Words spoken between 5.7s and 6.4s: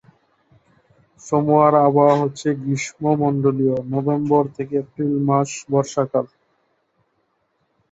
বর্ষাকাল।